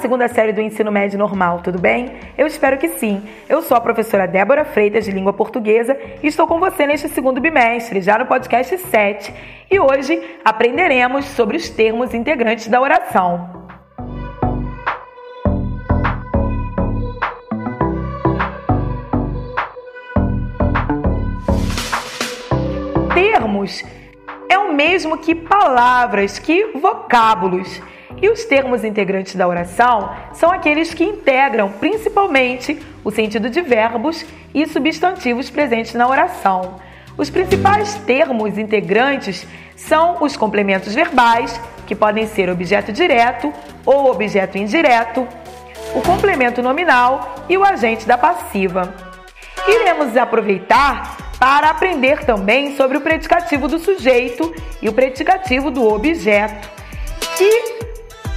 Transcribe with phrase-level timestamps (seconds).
[0.00, 2.12] segunda série do ensino médio normal, tudo bem?
[2.36, 3.22] Eu espero que sim.
[3.48, 7.40] Eu sou a professora Débora Freitas, de língua portuguesa, e estou com você neste segundo
[7.40, 9.34] bimestre, já no podcast 7.
[9.70, 13.62] E hoje aprenderemos sobre os termos integrantes da oração.
[23.14, 23.84] Termos
[24.48, 27.80] é o mesmo que palavras, que vocábulos.
[28.22, 34.24] E os termos integrantes da oração são aqueles que integram principalmente o sentido de verbos
[34.54, 36.76] e substantivos presentes na oração.
[37.18, 39.44] Os principais termos integrantes
[39.74, 43.52] são os complementos verbais, que podem ser objeto direto
[43.84, 45.26] ou objeto indireto,
[45.92, 48.94] o complemento nominal e o agente da passiva.
[49.66, 56.70] Iremos aproveitar para aprender também sobre o predicativo do sujeito e o predicativo do objeto,
[57.36, 57.82] que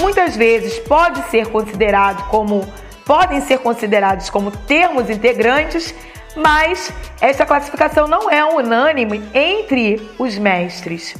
[0.00, 2.66] muitas vezes pode ser considerado como
[3.04, 5.94] podem ser considerados como termos integrantes,
[6.36, 11.16] mas essa classificação não é unânime entre os mestres.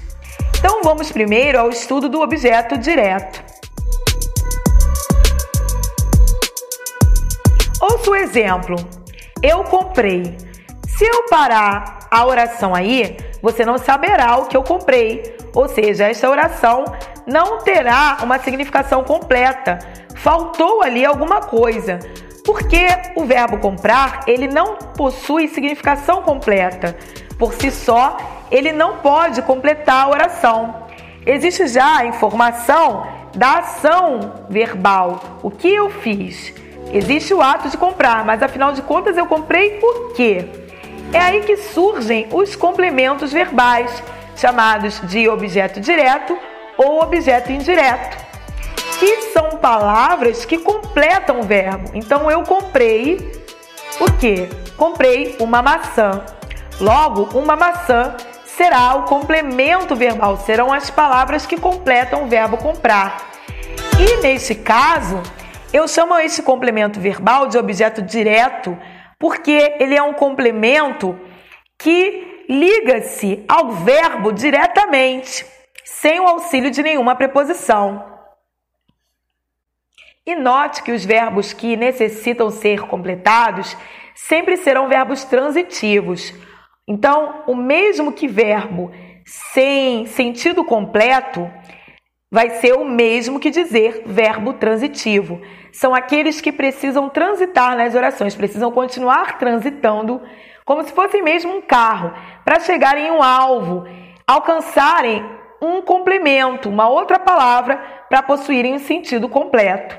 [0.57, 3.43] Então vamos primeiro ao estudo do objeto direto.
[7.81, 8.77] Ouça o exemplo.
[9.43, 10.37] Eu comprei.
[10.87, 15.35] Se eu parar a oração aí, você não saberá o que eu comprei.
[15.55, 16.85] Ou seja, esta oração
[17.31, 19.79] não terá uma significação completa.
[20.17, 22.01] Faltou ali alguma coisa.
[22.45, 26.97] Porque o verbo comprar, ele não possui significação completa.
[27.39, 28.17] Por si só,
[28.51, 30.75] ele não pode completar a oração.
[31.25, 35.39] Existe já a informação da ação verbal.
[35.43, 36.53] O que eu fiz?
[36.93, 40.49] Existe o ato de comprar, mas afinal de contas eu comprei o quê?
[41.13, 44.03] É aí que surgem os complementos verbais,
[44.37, 46.37] chamados de objeto direto
[46.83, 48.17] ou objeto indireto,
[48.99, 51.91] que são palavras que completam o verbo.
[51.93, 53.45] Então eu comprei
[54.01, 54.49] o que?
[54.79, 56.25] Comprei uma maçã.
[56.81, 63.31] Logo, uma maçã será o complemento verbal, serão as palavras que completam o verbo comprar.
[63.99, 65.23] E neste caso,
[65.75, 68.77] eu chamo esse complemento verbal de objeto direto,
[69.19, 71.19] porque ele é um complemento
[71.79, 75.60] que liga-se ao verbo diretamente
[75.99, 78.05] sem o auxílio de nenhuma preposição.
[80.25, 83.77] E note que os verbos que necessitam ser completados
[84.15, 86.33] sempre serão verbos transitivos.
[86.87, 88.93] Então, o mesmo que verbo
[89.53, 91.51] sem sentido completo
[92.31, 95.41] vai ser o mesmo que dizer verbo transitivo.
[95.73, 100.23] São aqueles que precisam transitar nas orações, precisam continuar transitando
[100.65, 102.13] como se fosse mesmo um carro,
[102.45, 103.85] para chegarem em um alvo,
[104.25, 107.77] alcançarem um complemento, uma outra palavra
[108.09, 109.99] para possuírem um sentido completo.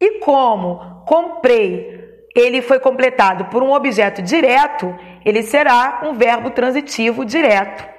[0.00, 2.02] E como comprei,
[2.34, 7.94] ele foi completado por um objeto direto, ele será um verbo transitivo direto.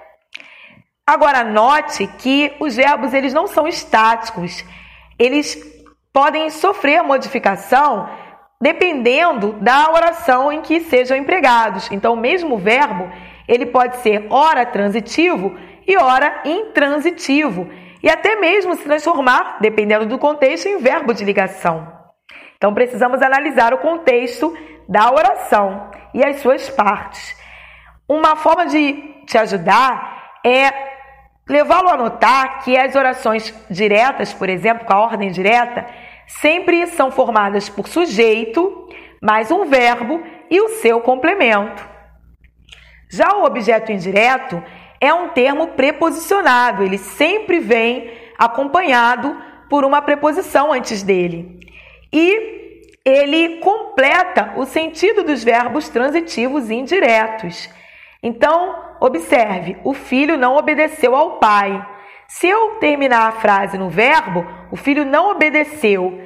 [1.08, 4.66] Agora note que os verbos eles não são estáticos.
[5.20, 5.56] Eles
[6.12, 8.10] podem sofrer modificação
[8.60, 11.92] dependendo da oração em que sejam empregados.
[11.92, 13.12] Então, o mesmo verbo
[13.48, 15.56] ele pode ser ora transitivo
[15.88, 17.70] e ora intransitivo,
[18.02, 21.92] e até mesmo se transformar, dependendo do contexto, em verbo de ligação.
[22.58, 24.56] Então precisamos analisar o contexto
[24.88, 27.36] da oração e as suas partes.
[28.08, 28.94] Uma forma de
[29.26, 30.72] te ajudar é
[31.48, 35.86] levá-lo a notar que as orações diretas, por exemplo, com a ordem direta,
[36.28, 38.88] sempre são formadas por sujeito,
[39.22, 41.95] mais um verbo e o seu complemento.
[43.16, 44.62] Já o objeto indireto
[45.00, 51.60] é um termo preposicionado, ele sempre vem acompanhado por uma preposição antes dele.
[52.12, 57.70] E ele completa o sentido dos verbos transitivos indiretos.
[58.22, 61.86] Então, observe: o filho não obedeceu ao pai.
[62.28, 66.20] Se eu terminar a frase no verbo, o filho não obedeceu,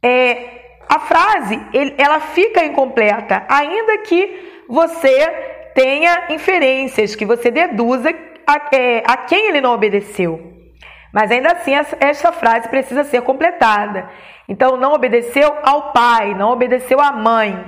[0.00, 1.58] é, a frase
[1.98, 8.14] ela fica incompleta, ainda que você tenha inferências, que você deduza
[8.46, 10.52] a, é, a quem ele não obedeceu.
[11.10, 14.10] Mas ainda assim, essa frase precisa ser completada.
[14.46, 17.64] Então, não obedeceu ao pai, não obedeceu à mãe.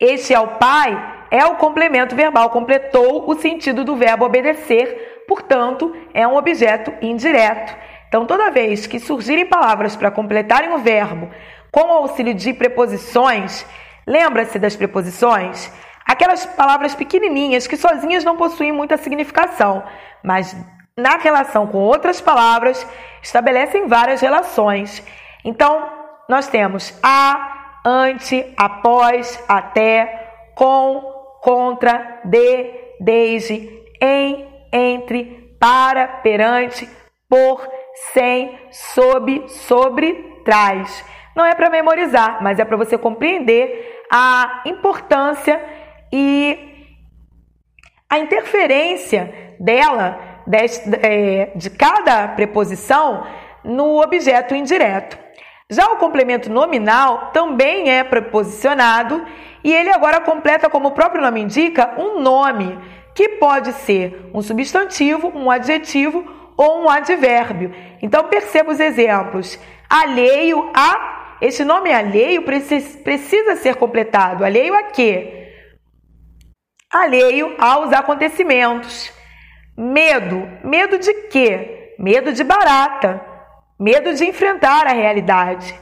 [0.00, 6.26] Este ao pai é o complemento verbal, completou o sentido do verbo obedecer, portanto, é
[6.26, 7.76] um objeto indireto.
[8.08, 11.30] Então, toda vez que surgirem palavras para completarem o verbo
[11.70, 13.64] com o auxílio de preposições,
[14.04, 15.72] lembra-se das preposições?
[16.06, 19.82] Aquelas palavras pequenininhas que sozinhas não possuem muita significação,
[20.22, 20.56] mas
[20.96, 22.86] na relação com outras palavras
[23.22, 25.04] estabelecem várias relações.
[25.44, 25.90] Então,
[26.28, 31.00] nós temos a, ante, após, até, com,
[31.42, 32.70] contra, de,
[33.00, 33.68] desde,
[34.00, 36.88] em, entre, para, perante,
[37.28, 37.68] por,
[38.12, 40.14] sem, sob, sobre,
[40.44, 41.04] trás.
[41.34, 45.60] Não é para memorizar, mas é para você compreender a importância
[46.12, 46.58] e
[48.08, 50.56] a interferência dela, de,
[51.02, 53.26] é, de cada preposição,
[53.64, 55.18] no objeto indireto.
[55.68, 59.24] Já o complemento nominal também é preposicionado
[59.64, 62.78] e ele agora completa, como o próprio nome indica, um nome,
[63.12, 66.24] que pode ser um substantivo, um adjetivo
[66.56, 67.74] ou um advérbio.
[68.00, 69.58] Então perceba os exemplos.
[69.90, 71.36] Alheio a.
[71.40, 74.44] Esse nome alheio precisa ser completado.
[74.44, 75.45] Alheio a quê?
[76.96, 79.12] Alheio aos acontecimentos.
[79.76, 80.48] Medo.
[80.64, 81.94] Medo de quê?
[81.98, 83.20] Medo de barata.
[83.78, 85.78] Medo de enfrentar a realidade.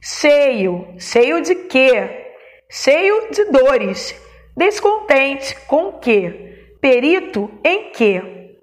[0.00, 0.94] Cheio.
[0.96, 2.34] Cheio de quê?
[2.70, 4.14] Cheio de dores.
[4.56, 6.68] Descontente com quê?
[6.80, 8.58] Perito em quê?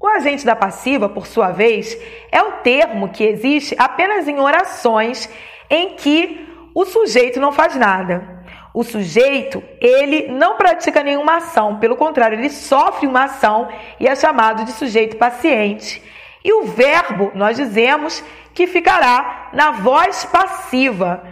[0.00, 1.94] O agente da passiva, por sua vez,
[2.32, 5.28] é o termo que existe apenas em orações
[5.68, 8.35] em que o sujeito não faz nada.
[8.76, 13.68] O sujeito, ele não pratica nenhuma ação, pelo contrário, ele sofre uma ação
[13.98, 16.02] e é chamado de sujeito paciente.
[16.44, 21.22] E o verbo, nós dizemos que ficará na voz passiva.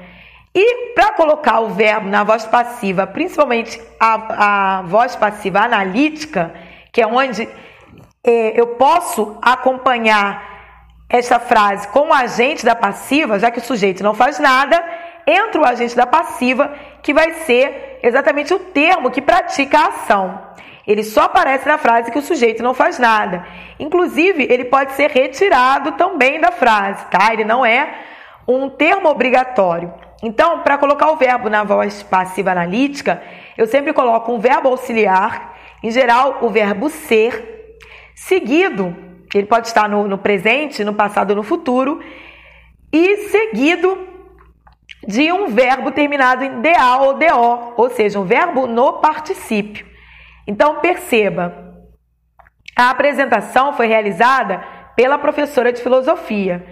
[0.54, 6.54] E para colocar o verbo na voz passiva, principalmente a, a voz passiva analítica,
[6.90, 7.46] que é onde
[8.24, 10.54] é, eu posso acompanhar
[11.10, 14.82] essa frase com o agente da passiva, já que o sujeito não faz nada,
[15.26, 16.74] entra o agente da passiva,
[17.04, 20.40] que vai ser exatamente o termo que pratica a ação.
[20.86, 23.46] Ele só aparece na frase que o sujeito não faz nada.
[23.78, 27.32] Inclusive, ele pode ser retirado também da frase, tá?
[27.32, 27.94] Ele não é
[28.48, 29.92] um termo obrigatório.
[30.22, 33.22] Então, para colocar o verbo na voz passiva analítica,
[33.56, 37.76] eu sempre coloco um verbo auxiliar, em geral, o verbo ser,
[38.14, 38.96] seguido,
[39.34, 42.00] ele pode estar no, no presente, no passado no futuro,
[42.90, 44.13] e seguido
[45.06, 49.86] de um verbo terminado em DA ou DO, ou seja, um verbo no particípio.
[50.46, 51.74] Então perceba,
[52.76, 54.64] a apresentação foi realizada
[54.96, 56.64] pela professora de filosofia.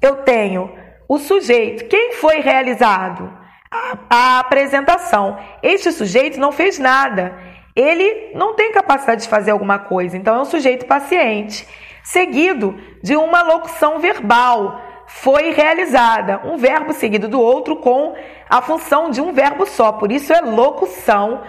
[0.00, 0.70] Eu tenho
[1.08, 3.32] o sujeito, quem foi realizado?
[3.70, 5.38] A, a apresentação.
[5.62, 7.36] Este sujeito não fez nada
[7.74, 11.66] ele não tem capacidade de fazer alguma coisa, então é um sujeito paciente.
[12.04, 18.14] Seguido de uma locução verbal, foi realizada, um verbo seguido do outro com
[18.48, 21.42] a função de um verbo só, por isso é locução,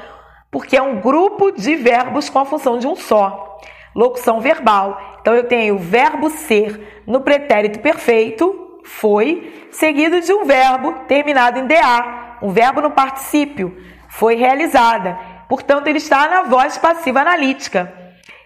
[0.52, 3.60] porque é um grupo de verbos com a função de um só.
[3.94, 5.18] Locução verbal.
[5.22, 11.60] Então eu tenho o verbo ser no pretérito perfeito, foi, seguido de um verbo terminado
[11.60, 13.76] em DA, um verbo no particípio,
[14.08, 15.18] foi realizada.
[15.50, 17.94] Portanto, ele está na voz passiva analítica,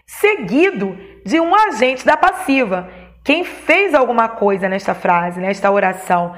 [0.06, 2.90] seguido de um agente da passiva.
[3.24, 6.36] Quem fez alguma coisa nesta frase, nesta oração?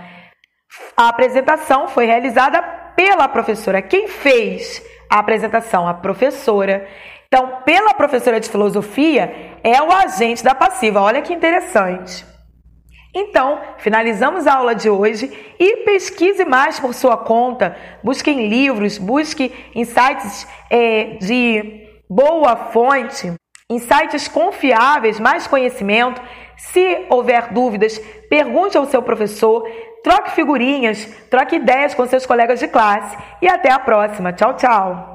[0.95, 2.62] A apresentação foi realizada
[2.95, 3.81] pela professora.
[3.81, 5.88] Quem fez a apresentação?
[5.88, 6.88] A professora.
[7.28, 11.01] Então, pela professora de filosofia, é o agente da passiva.
[11.01, 12.25] Olha que interessante.
[13.13, 18.98] Então, finalizamos a aula de hoje e pesquise mais por sua conta, busque em livros,
[18.98, 23.34] busque em sites é, de boa fonte,
[23.70, 26.22] em sites confiáveis, mais conhecimento.
[26.70, 27.98] Se houver dúvidas,
[28.30, 29.68] pergunte ao seu professor,
[30.03, 34.32] troque figurinhas, troque ideias com seus colegas de classe e até a próxima.
[34.32, 35.10] Tchau, tchau!